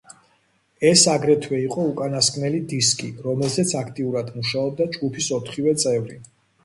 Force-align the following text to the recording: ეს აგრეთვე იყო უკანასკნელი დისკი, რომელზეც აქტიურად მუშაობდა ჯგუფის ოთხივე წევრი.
ეს 0.91 1.01
აგრეთვე 1.15 1.59
იყო 1.65 1.83
უკანასკნელი 1.89 2.61
დისკი, 2.71 3.09
რომელზეც 3.27 3.75
აქტიურად 3.83 4.33
მუშაობდა 4.39 4.89
ჯგუფის 4.97 5.29
ოთხივე 5.39 5.77
წევრი. 5.85 6.19